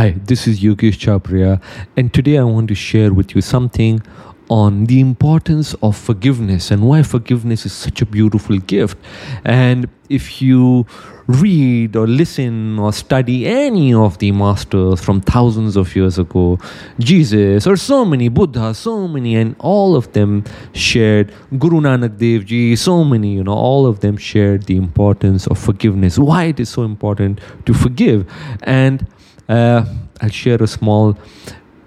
Hi, 0.00 0.14
this 0.24 0.46
is 0.46 0.60
Yogesh 0.60 0.96
Chabria, 0.96 1.60
and 1.94 2.10
today 2.10 2.38
I 2.38 2.44
want 2.44 2.68
to 2.68 2.74
share 2.74 3.12
with 3.12 3.34
you 3.34 3.42
something 3.42 4.00
on 4.48 4.86
the 4.86 4.98
importance 4.98 5.74
of 5.82 5.94
forgiveness 5.94 6.70
and 6.70 6.88
why 6.88 7.02
forgiveness 7.02 7.66
is 7.66 7.74
such 7.74 8.00
a 8.00 8.06
beautiful 8.06 8.56
gift. 8.60 8.96
And 9.44 9.90
if 10.08 10.40
you 10.40 10.86
read 11.26 11.96
or 11.96 12.06
listen 12.06 12.78
or 12.78 12.94
study 12.94 13.46
any 13.46 13.92
of 13.92 14.16
the 14.16 14.32
masters 14.32 15.04
from 15.04 15.20
thousands 15.20 15.76
of 15.76 15.94
years 15.94 16.18
ago, 16.18 16.58
Jesus 16.98 17.66
or 17.66 17.76
so 17.76 18.06
many, 18.06 18.30
Buddha, 18.30 18.72
so 18.72 19.06
many, 19.06 19.36
and 19.36 19.54
all 19.58 19.96
of 19.96 20.10
them 20.14 20.44
shared, 20.72 21.30
Guru 21.58 21.82
Nanak 21.82 22.16
Dev 22.16 22.46
Ji, 22.46 22.74
so 22.74 23.04
many, 23.04 23.34
you 23.34 23.44
know, 23.44 23.52
all 23.52 23.84
of 23.84 24.00
them 24.00 24.16
shared 24.16 24.62
the 24.62 24.76
importance 24.76 25.46
of 25.46 25.58
forgiveness, 25.58 26.18
why 26.18 26.44
it 26.44 26.58
is 26.58 26.70
so 26.70 26.84
important 26.84 27.38
to 27.66 27.74
forgive. 27.74 28.26
And 28.62 29.06
uh, 29.50 29.84
I'll 30.20 30.30
share 30.30 30.62
a 30.62 30.66
small 30.66 31.16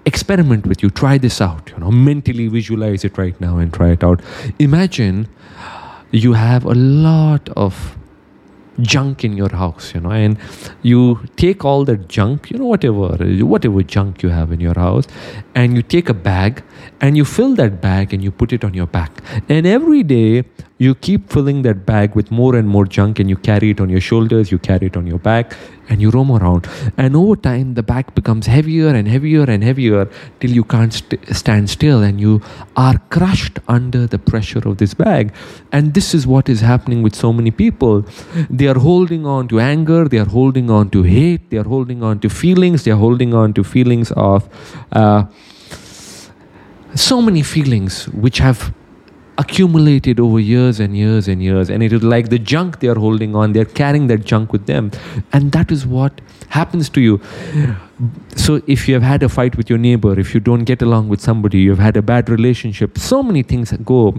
experiment 0.06 0.66
with 0.66 0.82
you. 0.82 0.90
Try 0.90 1.18
this 1.18 1.40
out. 1.40 1.70
You 1.70 1.78
know, 1.78 1.90
mentally 1.90 2.48
visualize 2.48 3.04
it 3.04 3.16
right 3.18 3.40
now 3.40 3.58
and 3.58 3.72
try 3.72 3.90
it 3.90 4.04
out. 4.04 4.20
Imagine 4.58 5.28
you 6.10 6.34
have 6.34 6.64
a 6.64 6.74
lot 6.74 7.48
of 7.56 7.96
junk 8.80 9.24
in 9.24 9.36
your 9.36 9.50
house 9.50 9.94
you 9.94 10.00
know 10.00 10.10
and 10.10 10.36
you 10.82 11.20
take 11.36 11.64
all 11.64 11.84
that 11.84 12.08
junk 12.08 12.50
you 12.50 12.58
know 12.58 12.66
whatever 12.66 13.16
whatever 13.44 13.82
junk 13.82 14.22
you 14.22 14.28
have 14.28 14.50
in 14.50 14.58
your 14.58 14.74
house 14.74 15.06
and 15.54 15.76
you 15.76 15.82
take 15.82 16.08
a 16.08 16.14
bag 16.14 16.62
and 17.00 17.16
you 17.16 17.24
fill 17.24 17.54
that 17.54 17.80
bag 17.80 18.12
and 18.12 18.24
you 18.24 18.32
put 18.32 18.52
it 18.52 18.64
on 18.64 18.74
your 18.74 18.86
back 18.86 19.22
and 19.48 19.66
every 19.66 20.02
day 20.02 20.42
you 20.78 20.94
keep 20.96 21.32
filling 21.32 21.62
that 21.62 21.86
bag 21.86 22.16
with 22.16 22.32
more 22.32 22.56
and 22.56 22.68
more 22.68 22.84
junk 22.84 23.20
and 23.20 23.30
you 23.30 23.36
carry 23.36 23.70
it 23.70 23.80
on 23.80 23.88
your 23.88 24.00
shoulders 24.00 24.50
you 24.50 24.58
carry 24.58 24.88
it 24.88 24.96
on 24.96 25.06
your 25.06 25.20
back 25.20 25.56
and 25.88 26.00
you 26.00 26.10
roam 26.10 26.30
around. 26.30 26.68
And 26.96 27.16
over 27.16 27.36
time 27.36 27.74
the 27.74 27.82
bag 27.82 28.14
becomes 28.14 28.46
heavier 28.46 28.88
and 28.88 29.08
heavier 29.08 29.44
and 29.44 29.62
heavier 29.62 30.08
till 30.40 30.50
you 30.50 30.64
can't 30.64 30.92
st- 30.92 31.34
stand 31.34 31.70
still 31.70 32.02
and 32.02 32.20
you 32.20 32.40
are 32.76 32.98
crushed 33.10 33.58
under 33.68 34.06
the 34.06 34.18
pressure 34.18 34.66
of 34.68 34.78
this 34.78 34.94
bag. 34.94 35.32
And 35.72 35.94
this 35.94 36.14
is 36.14 36.26
what 36.26 36.48
is 36.48 36.60
happening 36.60 37.02
with 37.02 37.14
so 37.14 37.32
many 37.32 37.50
people. 37.50 38.04
They 38.50 38.66
are 38.66 38.78
holding 38.78 39.26
on 39.26 39.48
to 39.48 39.60
anger 39.60 40.08
they 40.08 40.18
are 40.18 40.32
holding 40.38 40.70
on 40.70 40.90
to 40.90 41.02
hate 41.02 41.50
they 41.50 41.56
are 41.56 41.70
holding 41.74 42.02
on 42.02 42.20
to 42.20 42.28
feelings 42.28 42.84
they 42.84 42.90
are 42.90 43.02
holding 43.06 43.34
on 43.34 43.52
to 43.54 43.64
feelings 43.64 44.12
of 44.12 44.48
uh, 44.92 45.24
so 46.94 47.20
many 47.20 47.42
feelings 47.42 48.08
which 48.08 48.38
have 48.38 48.72
accumulated 49.38 50.20
over 50.20 50.38
years 50.38 50.78
and 50.78 50.96
years 50.96 51.26
and 51.26 51.42
years 51.42 51.68
and 51.68 51.82
it 51.82 51.92
is 51.92 52.02
like 52.02 52.28
the 52.28 52.38
junk 52.38 52.78
they 52.80 52.88
are 52.88 52.94
holding 52.94 53.34
on 53.34 53.52
they're 53.52 53.64
carrying 53.64 54.06
that 54.06 54.24
junk 54.24 54.52
with 54.52 54.66
them. 54.66 54.90
And 55.32 55.50
that 55.52 55.72
is 55.72 55.86
what 55.86 56.20
happens 56.48 56.88
to 56.90 57.00
you. 57.00 57.20
So 58.36 58.62
if 58.66 58.86
you 58.88 58.94
have 58.94 59.02
had 59.02 59.22
a 59.22 59.28
fight 59.28 59.56
with 59.56 59.68
your 59.68 59.78
neighbor 59.78 60.18
if 60.18 60.34
you 60.34 60.40
don't 60.40 60.64
get 60.64 60.82
along 60.82 61.08
with 61.08 61.20
somebody 61.20 61.58
you've 61.58 61.78
had 61.78 61.96
a 61.96 62.02
bad 62.02 62.28
relationship 62.28 62.98
so 62.98 63.22
many 63.22 63.42
things 63.42 63.72
go. 63.84 64.14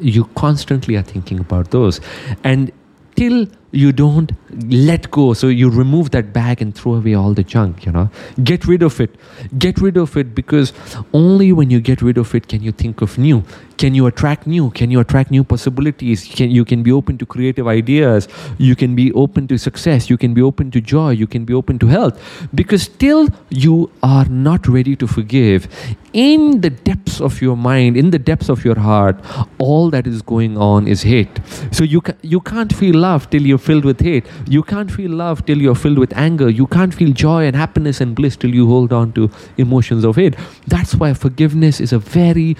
You 0.00 0.24
constantly 0.34 0.96
are 0.96 1.02
thinking 1.02 1.38
about 1.38 1.70
those. 1.70 2.00
And 2.42 2.72
till 3.16 3.46
you 3.74 3.92
don't 3.92 4.32
let 4.70 5.10
go. 5.10 5.32
So 5.34 5.48
you 5.48 5.68
remove 5.68 6.10
that 6.12 6.32
bag 6.32 6.62
and 6.62 6.74
throw 6.74 6.94
away 6.94 7.14
all 7.14 7.34
the 7.34 7.42
junk 7.42 7.84
you 7.84 7.92
know. 7.92 8.08
Get 8.42 8.66
rid 8.66 8.82
of 8.82 9.00
it. 9.00 9.14
Get 9.58 9.80
rid 9.80 9.96
of 9.96 10.16
it 10.16 10.34
because 10.34 10.72
only 11.12 11.52
when 11.52 11.70
you 11.70 11.80
get 11.80 12.02
rid 12.02 12.18
of 12.18 12.34
it 12.34 12.48
can 12.48 12.62
you 12.62 12.72
think 12.72 13.02
of 13.02 13.18
new. 13.18 13.42
Can 13.76 13.94
you 13.94 14.06
attract 14.06 14.46
new? 14.46 14.70
Can 14.70 14.90
you 14.90 15.00
attract 15.00 15.30
new 15.32 15.42
possibilities? 15.42 16.24
Can 16.24 16.50
you 16.50 16.64
can 16.64 16.82
be 16.82 16.92
open 16.92 17.18
to 17.18 17.26
creative 17.26 17.66
ideas. 17.66 18.28
You 18.58 18.76
can 18.76 18.94
be 18.94 19.12
open 19.12 19.48
to 19.48 19.58
success. 19.58 20.08
You 20.08 20.16
can 20.16 20.34
be 20.34 20.42
open 20.42 20.70
to 20.70 20.80
joy. 20.80 21.10
You 21.10 21.26
can 21.26 21.44
be 21.44 21.52
open 21.52 21.78
to 21.80 21.88
health. 21.88 22.20
Because 22.54 22.88
till 22.88 23.28
you 23.50 23.90
are 24.02 24.26
not 24.26 24.68
ready 24.68 24.94
to 24.96 25.06
forgive 25.06 25.68
in 26.12 26.60
the 26.60 26.70
depths 26.70 27.20
of 27.20 27.42
your 27.42 27.56
mind 27.56 27.96
in 27.96 28.10
the 28.10 28.18
depths 28.18 28.48
of 28.48 28.64
your 28.64 28.78
heart 28.78 29.16
all 29.58 29.90
that 29.90 30.06
is 30.06 30.22
going 30.22 30.56
on 30.56 30.86
is 30.86 31.02
hate. 31.02 31.40
So 31.72 31.82
you 31.82 32.00
ca- 32.00 32.14
you 32.22 32.40
can't 32.40 32.72
feel 32.72 32.94
love 32.94 33.28
till 33.30 33.42
you're 33.42 33.63
filled 33.64 33.84
with 33.84 34.00
hate. 34.00 34.26
You 34.46 34.62
can't 34.62 34.90
feel 34.90 35.10
love 35.10 35.44
till 35.46 35.58
you're 35.58 35.74
filled 35.74 35.98
with 35.98 36.16
anger. 36.16 36.48
You 36.48 36.66
can't 36.66 36.94
feel 36.94 37.12
joy 37.12 37.46
and 37.46 37.56
happiness 37.56 38.00
and 38.00 38.14
bliss 38.14 38.36
till 38.36 38.54
you 38.54 38.66
hold 38.68 38.92
on 38.92 39.12
to 39.12 39.30
emotions 39.56 40.04
of 40.04 40.16
hate. 40.16 40.36
That's 40.66 40.94
why 40.94 41.14
forgiveness 41.14 41.80
is 41.80 41.92
a 41.92 41.98
very 41.98 42.56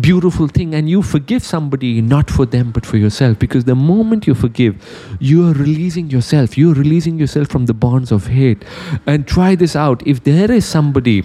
beautiful 0.00 0.48
thing 0.48 0.74
and 0.74 0.88
you 0.88 1.02
forgive 1.02 1.42
somebody 1.42 2.00
not 2.00 2.30
for 2.30 2.46
them 2.46 2.70
but 2.72 2.84
for 2.84 2.96
yourself. 2.96 3.38
Because 3.38 3.64
the 3.64 3.74
moment 3.74 4.26
you 4.26 4.34
forgive 4.34 4.76
you 5.20 5.46
are 5.48 5.52
releasing 5.52 6.10
yourself. 6.10 6.58
You 6.58 6.72
are 6.72 6.74
releasing 6.74 7.18
yourself 7.18 7.48
from 7.48 7.66
the 7.66 7.74
bonds 7.74 8.12
of 8.12 8.26
hate. 8.26 8.64
And 9.06 9.26
try 9.26 9.54
this 9.54 9.76
out. 9.76 10.06
If 10.06 10.24
there 10.24 10.50
is 10.50 10.66
somebody 10.66 11.24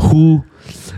who 0.00 0.44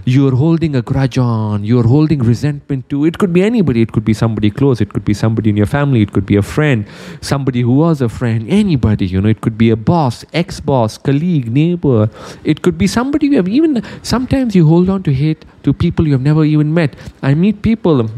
you're 0.05 0.35
holding 0.35 0.77
a 0.77 0.83
grudge 0.83 1.19
on, 1.19 1.65
you're 1.65 1.87
holding 1.87 2.21
resentment 2.21 2.89
to. 2.91 3.05
It 3.05 3.19
could 3.19 3.33
be 3.33 3.43
anybody, 3.43 3.83
it 3.83 3.93
could 3.93 4.05
be 4.05 4.15
somebody 4.15 4.51
close, 4.51 4.81
it 4.81 4.93
could 4.93 5.05
be 5.05 5.15
somebody 5.15 5.51
in 5.51 5.57
your 5.57 5.67
family, 5.67 6.03
it 6.03 6.13
could 6.13 6.27
be 6.27 6.37
a 6.37 6.43
friend, 6.43 6.87
somebody 7.21 7.61
who 7.63 7.73
was 7.73 8.01
a 8.01 8.09
friend, 8.09 8.49
anybody, 8.49 9.07
you 9.07 9.21
know, 9.21 9.29
it 9.29 9.41
could 9.41 9.59
be 9.59 9.71
a 9.71 9.77
boss, 9.77 10.25
ex 10.33 10.61
boss, 10.61 10.99
colleague, 10.99 11.53
neighbor, 11.53 12.09
it 12.45 12.63
could 12.63 12.79
be 12.79 12.87
somebody 12.87 13.27
you 13.27 13.37
have 13.37 13.49
even, 13.49 13.83
sometimes 14.03 14.55
you 14.55 14.67
hold 14.67 14.89
on 14.89 15.03
to 15.03 15.13
hate 15.13 15.45
to 15.63 15.73
people 15.73 16.07
you 16.07 16.13
have 16.13 16.23
never 16.23 16.45
even 16.45 16.73
met. 16.73 16.97
I 17.23 17.35
meet 17.35 17.63
people 17.63 18.09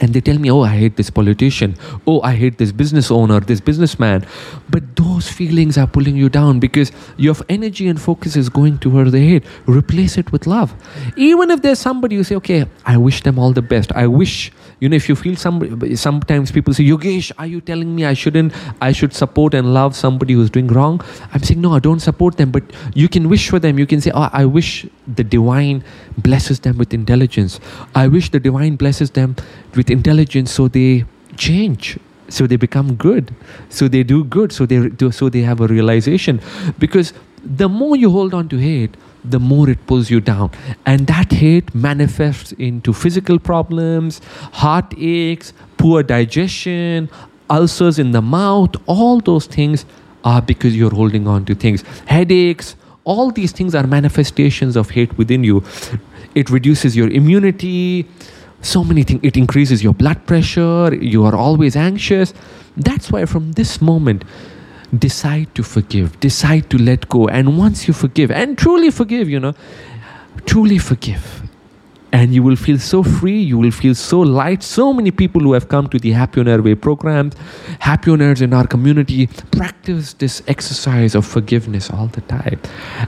and 0.00 0.14
they 0.14 0.20
tell 0.20 0.38
me, 0.38 0.50
oh, 0.50 0.62
I 0.62 0.76
hate 0.76 0.96
this 0.96 1.10
politician. 1.10 1.76
Oh, 2.06 2.20
I 2.22 2.34
hate 2.34 2.58
this 2.58 2.72
business 2.72 3.10
owner, 3.10 3.40
this 3.40 3.60
businessman. 3.60 4.26
But 4.70 4.96
those 4.96 5.28
feelings 5.28 5.76
are 5.76 5.86
pulling 5.86 6.16
you 6.16 6.28
down 6.28 6.60
because 6.60 6.92
your 7.16 7.34
energy 7.48 7.88
and 7.88 8.00
focus 8.00 8.36
is 8.36 8.48
going 8.48 8.78
toward 8.78 9.12
the 9.12 9.20
hate. 9.20 9.44
Replace 9.66 10.16
it 10.16 10.30
with 10.32 10.46
love. 10.46 10.74
Even 11.16 11.50
if 11.50 11.62
there's 11.62 11.78
somebody 11.78 12.16
you 12.16 12.24
say, 12.24 12.36
okay, 12.36 12.66
I 12.84 12.96
wish 12.96 13.22
them 13.22 13.38
all 13.38 13.52
the 13.52 13.62
best. 13.62 13.92
I 13.92 14.06
wish, 14.06 14.52
you 14.80 14.88
know, 14.88 14.96
if 14.96 15.08
you 15.08 15.16
feel 15.16 15.34
somebody, 15.36 15.96
sometimes 15.96 16.52
people 16.52 16.72
say, 16.72 16.84
Yogesh, 16.84 17.32
are 17.38 17.46
you 17.46 17.60
telling 17.60 17.94
me 17.94 18.04
I 18.04 18.14
shouldn't, 18.14 18.52
I 18.80 18.92
should 18.92 19.12
support 19.12 19.54
and 19.54 19.74
love 19.74 19.96
somebody 19.96 20.34
who's 20.34 20.50
doing 20.50 20.68
wrong? 20.68 21.00
I'm 21.32 21.42
saying, 21.42 21.60
no, 21.60 21.74
I 21.74 21.80
don't 21.80 22.00
support 22.00 22.36
them. 22.36 22.52
But 22.52 22.62
you 22.94 23.08
can 23.08 23.28
wish 23.28 23.48
for 23.48 23.58
them. 23.58 23.78
You 23.78 23.86
can 23.86 24.00
say, 24.00 24.12
oh, 24.14 24.28
I 24.32 24.44
wish 24.44 24.86
the 25.06 25.24
divine 25.24 25.82
blesses 26.16 26.60
them 26.60 26.78
with 26.78 26.94
intelligence. 26.94 27.58
I 27.94 28.06
wish 28.06 28.30
the 28.30 28.38
divine 28.40 28.76
blesses 28.76 29.10
them 29.10 29.34
with 29.74 29.90
intelligence 29.90 30.52
so 30.52 30.68
they 30.68 31.04
change 31.36 31.98
so 32.28 32.46
they 32.46 32.56
become 32.56 32.94
good 32.94 33.34
so 33.70 33.88
they 33.88 34.02
do 34.02 34.22
good 34.24 34.52
so 34.52 34.66
they 34.66 34.88
do 34.88 35.10
so 35.10 35.28
they 35.28 35.40
have 35.40 35.60
a 35.60 35.66
realization 35.66 36.40
because 36.78 37.14
the 37.42 37.68
more 37.68 37.96
you 37.96 38.10
hold 38.10 38.34
on 38.34 38.48
to 38.48 38.58
hate 38.58 38.96
the 39.30 39.38
more 39.38 39.68
it 39.68 39.86
pulls 39.86 40.10
you 40.10 40.20
down. 40.20 40.50
And 40.86 41.06
that 41.06 41.32
hate 41.32 41.74
manifests 41.74 42.52
into 42.52 42.92
physical 42.92 43.38
problems 43.38 44.20
heart 44.52 44.94
aches 44.98 45.52
poor 45.76 46.02
digestion 46.02 47.08
ulcers 47.50 47.98
in 47.98 48.10
the 48.12 48.22
mouth. 48.22 48.74
All 48.86 49.20
those 49.20 49.46
things 49.46 49.86
are 50.24 50.42
because 50.42 50.76
you're 50.76 50.94
holding 50.94 51.26
on 51.26 51.44
to 51.46 51.54
things. 51.54 51.82
Headaches 52.06 52.76
all 53.08 53.30
these 53.30 53.52
things 53.52 53.74
are 53.74 53.86
manifestations 53.86 54.76
of 54.76 54.90
hate 54.90 55.16
within 55.16 55.42
you. 55.42 55.64
It 56.34 56.50
reduces 56.50 56.94
your 56.94 57.08
immunity. 57.08 58.06
So 58.60 58.84
many 58.84 59.02
things 59.02 59.20
it 59.22 59.34
increases 59.34 59.82
your 59.82 59.94
blood 59.94 60.26
pressure. 60.26 60.94
You 60.94 61.24
are 61.24 61.34
always 61.34 61.74
anxious. 61.74 62.34
That's 62.76 63.10
why 63.10 63.24
from 63.24 63.52
this 63.52 63.80
moment 63.80 64.24
decide 64.96 65.54
to 65.54 65.62
forgive. 65.62 66.18
Decide 66.20 66.70
to 66.70 66.78
let 66.78 67.08
go. 67.08 67.28
And 67.28 67.58
once 67.58 67.88
you 67.88 67.94
forgive 67.94 68.30
and 68.30 68.56
truly 68.56 68.90
forgive 68.90 69.28
you 69.28 69.40
know 69.40 69.54
truly 70.46 70.78
forgive. 70.78 71.42
And 72.10 72.32
you 72.32 72.42
will 72.42 72.56
feel 72.56 72.78
so 72.78 73.02
free. 73.02 73.38
You 73.38 73.58
will 73.58 73.70
feel 73.70 73.94
so 73.94 74.20
light. 74.20 74.62
So 74.62 74.94
many 74.94 75.10
people 75.10 75.42
who 75.42 75.52
have 75.52 75.68
come 75.68 75.88
to 75.88 75.98
the 75.98 76.12
Happionaire 76.12 76.64
way 76.64 76.74
programs 76.74 77.34
Happionaires 77.80 78.40
in 78.40 78.54
our 78.54 78.66
community 78.66 79.26
practice 79.50 80.14
this 80.14 80.42
exercise 80.48 81.14
of 81.14 81.26
forgiveness 81.26 81.90
all 81.90 82.06
the 82.06 82.22
time. 82.22 82.58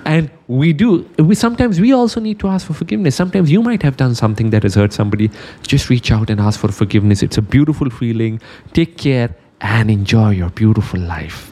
And 0.04 0.30
we 0.48 0.74
do 0.74 1.08
we 1.18 1.34
sometimes 1.34 1.80
we 1.80 1.94
also 1.94 2.20
need 2.20 2.38
to 2.40 2.48
ask 2.48 2.66
for 2.66 2.74
forgiveness. 2.74 3.16
Sometimes 3.16 3.50
you 3.50 3.62
might 3.62 3.82
have 3.82 3.96
done 3.96 4.14
something 4.14 4.50
that 4.50 4.64
has 4.64 4.74
hurt 4.74 4.92
somebody. 4.92 5.30
Just 5.62 5.88
reach 5.88 6.12
out 6.12 6.28
and 6.28 6.38
ask 6.38 6.60
for 6.60 6.70
forgiveness. 6.70 7.22
It's 7.22 7.38
a 7.38 7.42
beautiful 7.42 7.88
feeling. 7.88 8.38
Take 8.74 8.98
care 8.98 9.34
and 9.62 9.90
enjoy 9.90 10.30
your 10.30 10.50
beautiful 10.50 11.00
life 11.00 11.50